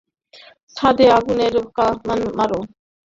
ছাদে 0.75 1.05
আগুনের 1.17 1.53
কামান 1.75 2.19
মার! 2.37 2.51